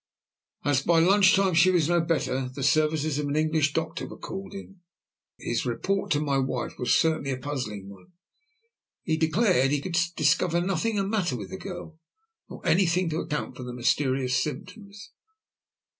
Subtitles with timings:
[0.65, 4.17] As, by lunch time, she was no better, the services of an English doctor were
[4.17, 4.79] called in.
[5.37, 8.07] His report to my wife was certainly a puzzling one.
[9.03, 11.99] He declared he could discover nothing the matter with the girl,
[12.49, 15.11] nor anything to account for the mysterious symptoms.